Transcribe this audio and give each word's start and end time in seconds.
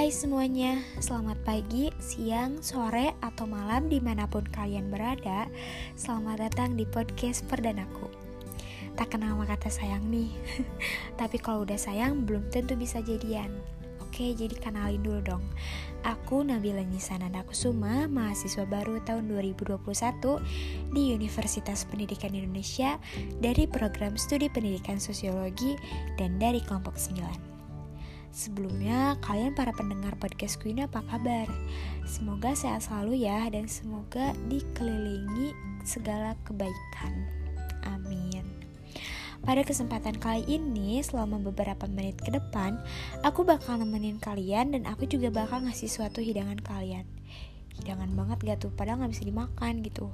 Hai 0.00 0.08
semuanya, 0.08 0.80
selamat 0.96 1.44
pagi, 1.44 1.92
siang, 2.00 2.64
sore, 2.64 3.12
atau 3.20 3.44
malam 3.44 3.92
di 3.92 4.00
mana 4.00 4.24
pun 4.24 4.48
kalian 4.48 4.88
berada. 4.88 5.44
Selamat 5.92 6.40
datang 6.40 6.72
di 6.72 6.88
podcast 6.88 7.44
perdanaku. 7.44 8.08
Tak 8.96 9.12
kenal 9.12 9.36
sama 9.36 9.44
kata 9.44 9.68
sayang 9.68 10.00
nih. 10.08 10.32
Tapi 11.20 11.36
kalau 11.36 11.68
udah 11.68 11.76
sayang 11.76 12.24
belum 12.24 12.48
tentu 12.48 12.80
bisa 12.80 13.04
jadian. 13.04 13.52
Oke, 14.00 14.32
jadi 14.32 14.56
kenalin 14.56 15.04
dulu 15.04 15.20
dong. 15.36 15.44
Aku 16.08 16.48
Nabila 16.48 16.80
Nisananda 16.80 17.44
Kusuma, 17.44 18.08
mahasiswa 18.08 18.64
baru 18.64 19.04
tahun 19.04 19.28
2021 19.28 19.84
di 20.96 21.12
Universitas 21.12 21.84
Pendidikan 21.84 22.32
Indonesia 22.32 22.96
dari 23.36 23.68
program 23.68 24.16
studi 24.16 24.48
pendidikan 24.48 24.96
sosiologi 24.96 25.76
dan 26.16 26.40
dari 26.40 26.64
kelompok 26.64 26.96
9 26.96 27.59
Sebelumnya, 28.30 29.18
kalian 29.26 29.58
para 29.58 29.74
pendengar 29.74 30.14
podcast 30.14 30.62
ini 30.62 30.86
apa 30.86 31.02
kabar? 31.02 31.50
Semoga 32.06 32.54
sehat 32.54 32.86
selalu 32.86 33.26
ya 33.26 33.50
dan 33.50 33.66
semoga 33.66 34.30
dikelilingi 34.46 35.50
segala 35.82 36.38
kebaikan. 36.46 37.12
Amin. 37.90 38.46
Pada 39.42 39.66
kesempatan 39.66 40.14
kali 40.22 40.46
ini, 40.46 41.02
selama 41.02 41.42
beberapa 41.42 41.90
menit 41.90 42.22
ke 42.22 42.30
depan, 42.30 42.78
aku 43.26 43.42
bakal 43.42 43.82
nemenin 43.82 44.22
kalian 44.22 44.78
dan 44.78 44.86
aku 44.86 45.10
juga 45.10 45.34
bakal 45.34 45.66
ngasih 45.66 45.90
suatu 45.90 46.22
hidangan 46.22 46.62
kalian 46.62 47.08
jangan 47.82 48.12
banget 48.14 48.38
gak 48.44 48.58
tuh 48.62 48.72
padahal 48.72 49.02
nggak 49.02 49.12
bisa 49.16 49.24
dimakan 49.26 49.80
gitu. 49.82 50.08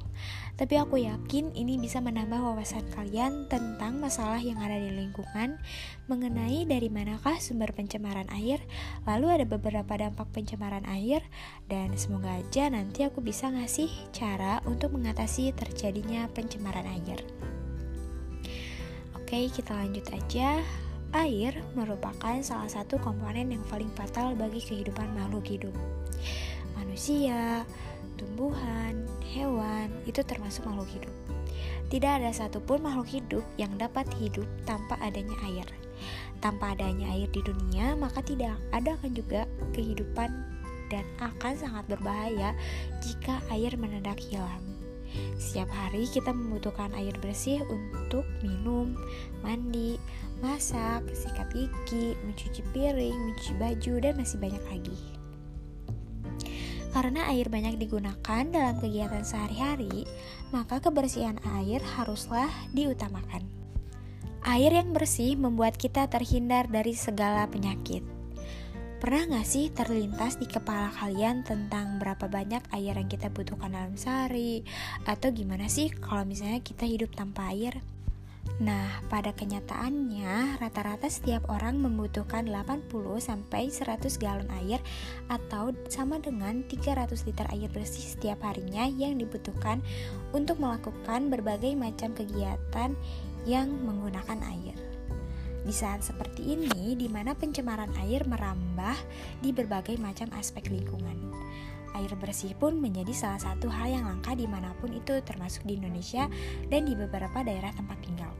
Tapi 0.57 0.75
aku 0.81 0.97
yakin 1.03 1.53
ini 1.53 1.77
bisa 1.77 2.01
menambah 2.01 2.41
wawasan 2.41 2.89
kalian 2.97 3.45
tentang 3.53 4.01
masalah 4.01 4.41
yang 4.41 4.57
ada 4.57 4.81
di 4.81 4.89
lingkungan 4.89 5.61
mengenai 6.09 6.65
dari 6.65 6.89
manakah 6.89 7.37
sumber 7.43 7.77
pencemaran 7.77 8.31
air 8.33 8.63
lalu 9.05 9.37
ada 9.37 9.45
beberapa 9.45 9.93
dampak 9.99 10.33
pencemaran 10.33 10.87
air 10.89 11.21
dan 11.69 11.93
semoga 11.99 12.41
aja 12.41 12.73
nanti 12.73 13.05
aku 13.05 13.21
bisa 13.21 13.53
ngasih 13.53 13.91
cara 14.17 14.65
untuk 14.65 14.97
mengatasi 14.97 15.53
terjadinya 15.53 16.31
pencemaran 16.33 16.89
air. 16.89 17.21
Oke 19.13 19.51
kita 19.51 19.75
lanjut 19.75 20.07
aja. 20.15 20.63
Air 21.15 21.63
merupakan 21.79 22.35
salah 22.43 22.69
satu 22.69 22.99
komponen 22.99 23.49
yang 23.49 23.63
paling 23.71 23.89
fatal 23.95 24.35
bagi 24.35 24.59
kehidupan 24.59 25.17
makhluk 25.17 25.47
hidup 25.49 25.75
manusia, 26.97 27.61
tumbuhan, 28.17 29.05
hewan, 29.29 29.93
itu 30.09 30.25
termasuk 30.25 30.65
makhluk 30.65 30.89
hidup. 30.97 31.13
Tidak 31.93 32.09
ada 32.09 32.33
satupun 32.33 32.81
makhluk 32.81 33.05
hidup 33.21 33.45
yang 33.61 33.69
dapat 33.77 34.09
hidup 34.17 34.49
tanpa 34.65 34.97
adanya 35.05 35.37
air. 35.45 35.69
Tanpa 36.41 36.73
adanya 36.73 37.13
air 37.13 37.29
di 37.37 37.45
dunia, 37.45 38.01
maka 38.01 38.25
tidak 38.25 38.57
ada 38.73 38.97
akan 38.97 39.13
juga 39.13 39.45
kehidupan 39.77 40.33
dan 40.89 41.05
akan 41.21 41.53
sangat 41.61 41.85
berbahaya 41.85 42.57
jika 43.05 43.45
air 43.53 43.77
mendadak 43.77 44.17
hilang. 44.17 44.65
Setiap 45.37 45.69
hari 45.69 46.09
kita 46.09 46.33
membutuhkan 46.33 46.97
air 46.97 47.13
bersih 47.21 47.61
untuk 47.69 48.25
minum, 48.41 48.97
mandi, 49.45 50.01
masak, 50.41 51.05
sikat 51.13 51.53
gigi, 51.53 52.17
mencuci 52.25 52.65
piring, 52.73 53.21
mencuci 53.21 53.53
baju, 53.61 53.93
dan 54.01 54.17
masih 54.17 54.41
banyak 54.41 54.65
lagi. 54.73 54.97
Karena 56.97 57.29
air 57.29 57.53
banyak 57.53 57.77
digunakan 57.77 58.45
dalam 58.49 58.81
kegiatan 58.81 59.21
sehari-hari, 59.21 60.09
maka 60.49 60.81
kebersihan 60.81 61.37
air 61.61 61.85
haruslah 61.85 62.49
diutamakan. 62.73 63.45
Air 64.49 64.73
yang 64.73 64.97
bersih 64.97 65.37
membuat 65.37 65.77
kita 65.77 66.09
terhindar 66.09 66.73
dari 66.73 66.97
segala 66.97 67.45
penyakit. 67.53 68.01
Pernah 68.97 69.29
gak 69.29 69.45
sih 69.45 69.69
terlintas 69.77 70.41
di 70.41 70.49
kepala 70.49 70.89
kalian 70.97 71.45
tentang 71.45 72.01
berapa 72.01 72.33
banyak 72.33 72.65
air 72.73 72.97
yang 72.97 73.13
kita 73.13 73.29
butuhkan 73.29 73.77
dalam 73.77 73.93
sehari? 74.01 74.65
Atau 75.05 75.37
gimana 75.37 75.69
sih 75.69 75.93
kalau 75.93 76.25
misalnya 76.25 76.65
kita 76.65 76.89
hidup 76.89 77.13
tanpa 77.13 77.53
air? 77.53 77.77
Nah, 78.57 79.05
pada 79.13 79.37
kenyataannya 79.37 80.57
rata-rata 80.57 81.13
setiap 81.13 81.45
orang 81.53 81.77
membutuhkan 81.77 82.49
80 82.49 82.89
sampai 83.21 83.69
100 83.69 84.17
galon 84.17 84.49
air 84.65 84.81
atau 85.29 85.77
sama 85.93 86.17
dengan 86.25 86.65
300 86.65 87.29
liter 87.29 87.45
air 87.53 87.69
bersih 87.69 88.17
setiap 88.17 88.41
harinya 88.49 88.89
yang 88.89 89.21
dibutuhkan 89.21 89.85
untuk 90.33 90.57
melakukan 90.57 91.29
berbagai 91.29 91.77
macam 91.77 92.17
kegiatan 92.17 92.97
yang 93.45 93.69
menggunakan 93.85 94.41
air. 94.49 94.77
Di 95.61 95.75
saat 95.75 96.01
seperti 96.01 96.57
ini, 96.57 96.97
di 96.97 97.13
mana 97.13 97.37
pencemaran 97.37 97.93
air 98.01 98.25
merambah 98.25 98.97
di 99.45 99.53
berbagai 99.53 100.01
macam 100.01 100.33
aspek 100.33 100.73
lingkungan 100.73 101.29
air 101.97 102.13
bersih 102.21 102.53
pun 102.53 102.77
menjadi 102.77 103.13
salah 103.17 103.41
satu 103.41 103.73
hal 103.73 103.89
yang 103.89 104.05
langka 104.05 104.37
di 104.37 104.45
mana 104.45 104.77
pun 104.77 104.93
itu 104.93 105.17
termasuk 105.25 105.65
di 105.65 105.81
Indonesia 105.81 106.29
dan 106.69 106.85
di 106.85 106.93
beberapa 106.93 107.41
daerah 107.41 107.73
tempat 107.73 107.97
tinggalku. 108.05 108.36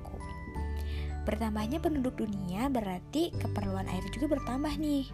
Bertambahnya 1.27 1.83
penduduk 1.83 2.23
dunia 2.23 2.71
berarti 2.71 3.35
keperluan 3.35 3.91
air 3.91 4.07
juga 4.15 4.39
bertambah 4.39 4.79
nih. 4.79 5.11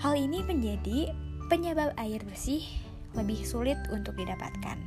Hal 0.00 0.16
ini 0.16 0.40
menjadi 0.42 1.12
penyebab 1.52 1.92
air 2.00 2.24
bersih 2.24 2.64
lebih 3.12 3.44
sulit 3.44 3.76
untuk 3.92 4.16
didapatkan. 4.16 4.80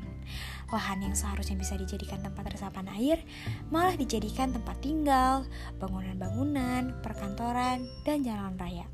Lahan 0.74 1.06
yang 1.06 1.14
seharusnya 1.14 1.62
bisa 1.62 1.78
dijadikan 1.78 2.25
tempat 2.25 2.50
resapan 2.50 2.90
air 2.98 3.22
malah 3.70 3.94
dijadikan 3.94 4.50
tempat 4.50 4.81
tinggal, 4.81 5.46
bangunan-bangunan, 5.78 6.98
perkantoran, 7.06 7.86
dan 8.02 8.25
jalan 8.25 8.58
raya. 8.58 8.90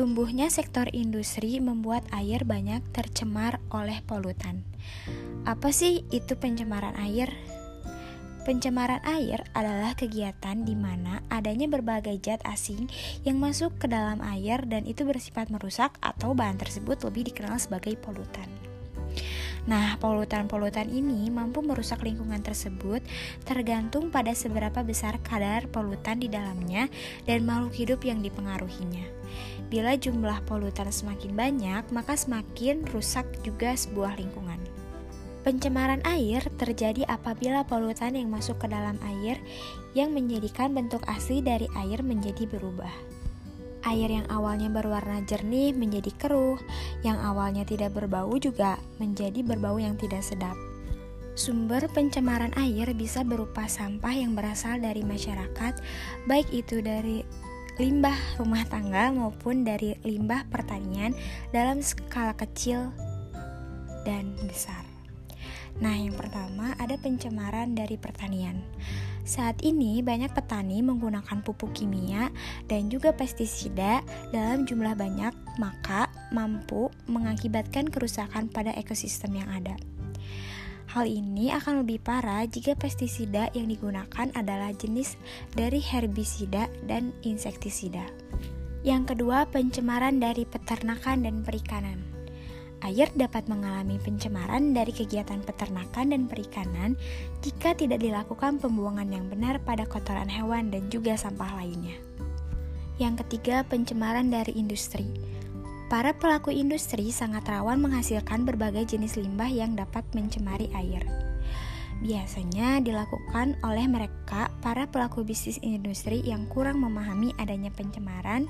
Tumbuhnya 0.00 0.48
sektor 0.48 0.88
industri 0.96 1.60
membuat 1.60 2.08
air 2.16 2.48
banyak 2.48 2.80
tercemar 2.96 3.60
oleh 3.68 4.00
polutan. 4.08 4.64
Apa 5.44 5.76
sih 5.76 6.08
itu 6.08 6.40
pencemaran 6.40 6.96
air? 6.96 7.28
Pencemaran 8.40 9.04
air 9.04 9.44
adalah 9.52 9.92
kegiatan 9.92 10.64
di 10.64 10.72
mana 10.72 11.20
adanya 11.28 11.68
berbagai 11.68 12.16
zat 12.24 12.40
asing 12.48 12.88
yang 13.20 13.36
masuk 13.36 13.76
ke 13.76 13.84
dalam 13.84 14.24
air 14.24 14.64
dan 14.64 14.88
itu 14.88 15.04
bersifat 15.04 15.52
merusak 15.52 15.92
atau 16.00 16.32
bahan 16.32 16.56
tersebut 16.56 17.04
lebih 17.04 17.28
dikenal 17.28 17.60
sebagai 17.60 18.00
polutan. 18.00 18.48
Nah, 19.68 20.00
polutan-polutan 20.00 20.88
ini 20.88 21.28
mampu 21.28 21.60
merusak 21.60 22.00
lingkungan 22.00 22.40
tersebut 22.40 23.04
tergantung 23.44 24.08
pada 24.08 24.32
seberapa 24.32 24.80
besar 24.80 25.20
kadar 25.20 25.68
polutan 25.68 26.16
di 26.16 26.32
dalamnya 26.32 26.88
dan 27.28 27.44
makhluk 27.44 27.76
hidup 27.76 28.00
yang 28.08 28.24
dipengaruhinya. 28.24 29.04
Bila 29.68 29.94
jumlah 30.00 30.42
polutan 30.48 30.88
semakin 30.88 31.36
banyak, 31.36 31.84
maka 31.92 32.16
semakin 32.16 32.88
rusak 32.88 33.28
juga 33.44 33.76
sebuah 33.76 34.16
lingkungan. 34.16 34.58
Pencemaran 35.40 36.04
air 36.04 36.44
terjadi 36.60 37.08
apabila 37.08 37.64
polutan 37.64 38.12
yang 38.12 38.28
masuk 38.28 38.60
ke 38.60 38.68
dalam 38.68 39.00
air 39.00 39.40
yang 39.96 40.12
menjadikan 40.12 40.76
bentuk 40.76 41.00
asli 41.08 41.40
dari 41.40 41.64
air 41.80 42.04
menjadi 42.04 42.44
berubah. 42.44 42.92
Air 43.88 44.12
yang 44.12 44.28
awalnya 44.28 44.68
berwarna 44.68 45.24
jernih 45.24 45.72
menjadi 45.72 46.12
keruh, 46.20 46.60
yang 47.00 47.16
awalnya 47.16 47.64
tidak 47.64 47.96
berbau 47.96 48.36
juga 48.36 48.76
menjadi 49.00 49.40
berbau 49.40 49.80
yang 49.80 49.96
tidak 49.96 50.20
sedap. 50.20 50.52
Sumber 51.32 51.88
pencemaran 51.88 52.52
air 52.60 52.92
bisa 52.92 53.24
berupa 53.24 53.64
sampah 53.64 54.12
yang 54.12 54.36
berasal 54.36 54.76
dari 54.76 55.00
masyarakat, 55.00 55.80
baik 56.28 56.52
itu 56.52 56.84
dari 56.84 57.24
limbah 57.80 58.36
rumah 58.36 58.68
tangga 58.68 59.08
maupun 59.08 59.64
dari 59.64 59.96
limbah 60.04 60.44
pertanian 60.52 61.16
dalam 61.48 61.80
skala 61.80 62.36
kecil 62.36 62.92
dan 64.04 64.36
besar. 64.44 64.89
Nah, 65.78 65.94
yang 65.94 66.18
pertama 66.18 66.74
ada 66.82 66.98
pencemaran 66.98 67.78
dari 67.78 67.94
pertanian. 67.94 68.58
Saat 69.22 69.62
ini 69.62 70.02
banyak 70.02 70.34
petani 70.34 70.82
menggunakan 70.82 71.38
pupuk 71.46 71.70
kimia 71.70 72.34
dan 72.66 72.90
juga 72.90 73.14
pestisida 73.14 74.02
dalam 74.34 74.66
jumlah 74.66 74.98
banyak, 74.98 75.30
maka 75.62 76.10
mampu 76.34 76.90
mengakibatkan 77.06 77.86
kerusakan 77.86 78.50
pada 78.50 78.74
ekosistem 78.74 79.38
yang 79.38 79.46
ada. 79.46 79.78
Hal 80.90 81.06
ini 81.06 81.54
akan 81.54 81.86
lebih 81.86 82.02
parah 82.02 82.42
jika 82.50 82.74
pestisida 82.74 83.46
yang 83.54 83.70
digunakan 83.70 84.26
adalah 84.34 84.74
jenis 84.74 85.14
dari 85.54 85.78
herbisida 85.78 86.66
dan 86.90 87.14
insektisida. 87.22 88.02
Yang 88.82 89.14
kedua, 89.14 89.46
pencemaran 89.46 90.18
dari 90.18 90.42
peternakan 90.42 91.22
dan 91.22 91.46
perikanan. 91.46 92.09
Air 92.80 93.12
dapat 93.12 93.44
mengalami 93.44 94.00
pencemaran 94.00 94.72
dari 94.72 94.88
kegiatan 94.88 95.44
peternakan 95.44 96.16
dan 96.16 96.22
perikanan 96.24 96.96
jika 97.44 97.76
tidak 97.76 98.00
dilakukan 98.00 98.56
pembuangan 98.56 99.12
yang 99.12 99.28
benar 99.28 99.60
pada 99.60 99.84
kotoran 99.84 100.32
hewan 100.32 100.72
dan 100.72 100.88
juga 100.88 101.12
sampah 101.12 101.60
lainnya. 101.60 102.00
Yang 102.96 103.24
ketiga, 103.24 103.68
pencemaran 103.68 104.32
dari 104.32 104.56
industri. 104.56 105.04
Para 105.92 106.16
pelaku 106.16 106.54
industri 106.54 107.12
sangat 107.12 107.44
rawan 107.48 107.84
menghasilkan 107.84 108.48
berbagai 108.48 108.96
jenis 108.96 109.20
limbah 109.20 109.50
yang 109.50 109.76
dapat 109.76 110.06
mencemari 110.16 110.72
air. 110.72 111.04
Biasanya 112.00 112.80
dilakukan 112.80 113.60
oleh 113.60 113.84
mereka, 113.84 114.48
para 114.64 114.88
pelaku 114.88 115.20
bisnis 115.20 115.60
industri 115.60 116.24
yang 116.24 116.48
kurang 116.48 116.80
memahami 116.80 117.36
adanya 117.36 117.68
pencemaran 117.68 118.48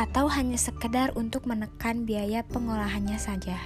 atau 0.00 0.32
hanya 0.32 0.56
sekedar 0.56 1.12
untuk 1.12 1.44
menekan 1.44 2.08
biaya 2.08 2.40
pengolahannya 2.48 3.20
saja. 3.20 3.60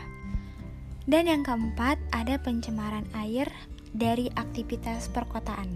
Dan 1.06 1.30
yang 1.30 1.46
keempat, 1.46 2.02
ada 2.10 2.42
pencemaran 2.42 3.06
air 3.14 3.46
dari 3.94 4.26
aktivitas 4.34 5.06
perkotaan. 5.14 5.70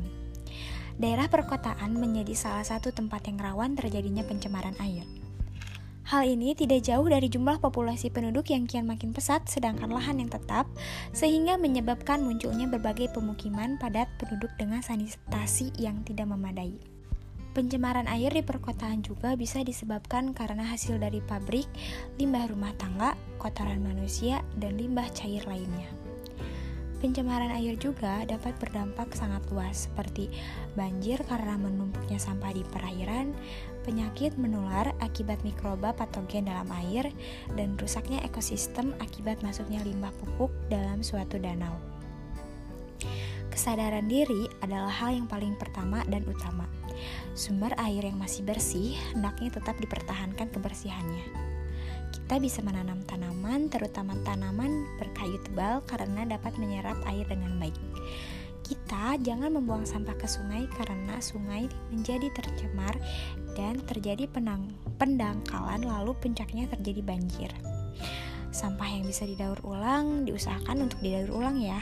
Daerah 0.98 1.30
perkotaan 1.30 1.94
menjadi 1.94 2.34
salah 2.34 2.66
satu 2.66 2.90
tempat 2.90 3.30
yang 3.30 3.38
rawan 3.38 3.78
terjadinya 3.78 4.26
pencemaran 4.26 4.74
air. 4.82 5.06
Hal 6.08 6.24
ini 6.24 6.56
tidak 6.56 6.88
jauh 6.88 7.04
dari 7.04 7.28
jumlah 7.28 7.60
populasi 7.60 8.08
penduduk 8.08 8.50
yang 8.50 8.64
kian 8.64 8.88
makin 8.88 9.12
pesat, 9.12 9.44
sedangkan 9.44 9.92
lahan 9.92 10.18
yang 10.18 10.32
tetap, 10.32 10.64
sehingga 11.12 11.60
menyebabkan 11.60 12.24
munculnya 12.24 12.64
berbagai 12.64 13.12
pemukiman 13.12 13.76
padat 13.76 14.08
penduduk 14.16 14.50
dengan 14.56 14.80
sanitasi 14.80 15.70
yang 15.76 16.00
tidak 16.08 16.26
memadai. 16.32 16.97
Pencemaran 17.58 18.06
air 18.06 18.30
di 18.30 18.46
perkotaan 18.46 19.02
juga 19.02 19.34
bisa 19.34 19.66
disebabkan 19.66 20.30
karena 20.30 20.62
hasil 20.62 20.94
dari 21.02 21.18
pabrik, 21.18 21.66
limbah 22.14 22.46
rumah 22.46 22.70
tangga, 22.78 23.18
kotoran 23.34 23.82
manusia, 23.82 24.46
dan 24.62 24.78
limbah 24.78 25.10
cair 25.10 25.42
lainnya. 25.42 25.90
Pencemaran 27.02 27.50
air 27.50 27.74
juga 27.74 28.22
dapat 28.30 28.54
berdampak 28.62 29.10
sangat 29.10 29.42
luas, 29.50 29.90
seperti 29.90 30.30
banjir 30.78 31.18
karena 31.26 31.58
menumpuknya 31.58 32.22
sampah 32.22 32.54
di 32.54 32.62
perairan, 32.62 33.34
penyakit 33.82 34.38
menular 34.38 34.94
akibat 35.02 35.42
mikroba 35.42 35.90
patogen 35.98 36.46
dalam 36.46 36.70
air, 36.86 37.10
dan 37.58 37.74
rusaknya 37.74 38.22
ekosistem 38.22 38.94
akibat 39.02 39.42
masuknya 39.42 39.82
limbah 39.82 40.14
pupuk 40.22 40.54
dalam 40.70 41.02
suatu 41.02 41.42
danau. 41.42 41.74
Kesadaran 43.50 44.06
diri 44.06 44.46
adalah 44.62 44.94
hal 44.94 45.10
yang 45.10 45.26
paling 45.26 45.58
pertama 45.58 46.06
dan 46.06 46.22
utama. 46.22 46.77
Sumber 47.36 47.74
air 47.78 48.02
yang 48.06 48.18
masih 48.18 48.42
bersih 48.42 48.98
hendaknya 49.14 49.54
tetap 49.58 49.78
dipertahankan 49.78 50.50
kebersihannya. 50.50 51.48
Kita 52.08 52.40
bisa 52.40 52.60
menanam 52.60 53.04
tanaman, 53.04 53.72
terutama 53.72 54.16
tanaman 54.24 54.84
berkayu 55.00 55.40
tebal 55.44 55.80
karena 55.84 56.24
dapat 56.28 56.56
menyerap 56.60 56.96
air 57.08 57.24
dengan 57.28 57.56
baik. 57.56 57.76
Kita 58.68 59.16
jangan 59.24 59.48
membuang 59.56 59.88
sampah 59.88 60.12
ke 60.20 60.28
sungai 60.28 60.68
karena 60.76 61.16
sungai 61.24 61.72
menjadi 61.88 62.28
tercemar 62.36 62.92
dan 63.56 63.80
terjadi 63.88 64.28
penang 64.28 64.68
pendangkalan 65.00 65.88
lalu 65.88 66.12
puncaknya 66.20 66.68
terjadi 66.68 67.00
banjir. 67.00 67.48
Sampah 68.52 68.88
yang 68.92 69.08
bisa 69.08 69.24
didaur 69.24 69.56
ulang 69.64 70.28
diusahakan 70.28 70.84
untuk 70.84 71.00
didaur 71.00 71.32
ulang 71.32 71.56
ya. 71.60 71.80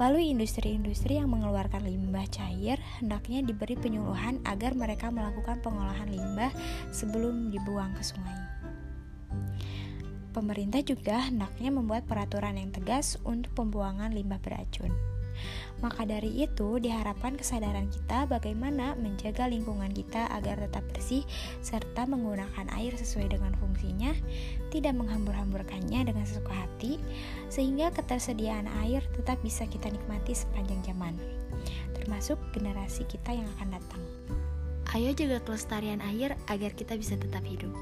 Lalu 0.00 0.32
industri-industri 0.32 1.20
yang 1.20 1.28
mengeluarkan 1.28 1.84
limbah 1.84 2.24
cair 2.32 2.80
hendaknya 3.00 3.44
diberi 3.44 3.76
penyuluhan 3.76 4.40
agar 4.48 4.72
mereka 4.72 5.12
melakukan 5.12 5.60
pengolahan 5.60 6.08
limbah 6.08 6.52
sebelum 6.88 7.52
dibuang 7.52 7.92
ke 7.92 8.02
sungai. 8.04 8.38
Pemerintah 10.32 10.80
juga 10.80 11.28
hendaknya 11.28 11.68
membuat 11.68 12.08
peraturan 12.08 12.56
yang 12.56 12.72
tegas 12.72 13.20
untuk 13.20 13.52
pembuangan 13.52 14.16
limbah 14.16 14.40
beracun. 14.40 15.11
Maka 15.82 16.06
dari 16.06 16.46
itu, 16.46 16.78
diharapkan 16.78 17.34
kesadaran 17.34 17.90
kita 17.90 18.30
bagaimana 18.30 18.94
menjaga 18.94 19.50
lingkungan 19.50 19.90
kita 19.90 20.30
agar 20.30 20.62
tetap 20.62 20.86
bersih 20.94 21.26
serta 21.58 22.06
menggunakan 22.06 22.70
air 22.78 22.94
sesuai 22.94 23.34
dengan 23.34 23.52
fungsinya, 23.58 24.14
tidak 24.70 24.94
menghambur-hamburkannya 24.94 26.06
dengan 26.06 26.22
sesuka 26.22 26.54
hati, 26.54 27.02
sehingga 27.50 27.90
ketersediaan 27.90 28.70
air 28.86 29.02
tetap 29.18 29.42
bisa 29.42 29.66
kita 29.66 29.90
nikmati 29.90 30.38
sepanjang 30.38 30.80
zaman, 30.86 31.18
termasuk 31.98 32.38
generasi 32.54 33.02
kita 33.10 33.34
yang 33.34 33.48
akan 33.58 33.74
datang. 33.74 34.02
Ayo 34.92 35.16
jaga 35.16 35.40
kelestarian 35.42 36.04
air 36.04 36.36
agar 36.52 36.76
kita 36.76 37.00
bisa 37.00 37.16
tetap 37.16 37.40
hidup. 37.48 37.72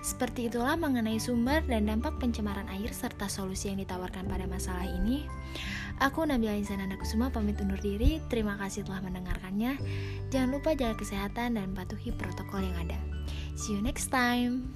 Seperti 0.00 0.46
itulah 0.46 0.78
mengenai 0.78 1.18
sumber 1.18 1.60
dan 1.66 1.90
dampak 1.90 2.16
pencemaran 2.22 2.70
air 2.72 2.94
serta 2.94 3.26
solusi 3.26 3.68
yang 3.68 3.82
ditawarkan 3.82 4.24
pada 4.30 4.46
masalah 4.46 4.86
ini. 4.86 5.26
Aku 5.96 6.28
Nabila 6.28 6.52
Insana 6.52 6.84
Kusuma 6.96 7.32
pamit 7.32 7.56
undur 7.56 7.80
diri. 7.80 8.20
Terima 8.28 8.60
kasih 8.60 8.84
telah 8.84 9.00
mendengarkannya. 9.00 9.80
Jangan 10.28 10.48
lupa 10.52 10.76
jaga 10.76 10.96
kesehatan 11.00 11.56
dan 11.56 11.72
patuhi 11.72 12.12
protokol 12.12 12.64
yang 12.64 12.76
ada. 12.88 12.98
See 13.56 13.72
you 13.72 13.80
next 13.80 14.12
time. 14.12 14.68